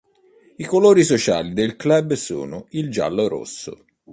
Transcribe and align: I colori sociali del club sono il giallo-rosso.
I 0.55 0.63
colori 0.65 1.03
sociali 1.03 1.53
del 1.53 1.75
club 1.75 2.13
sono 2.13 2.65
il 2.69 2.89
giallo-rosso. 2.89 3.85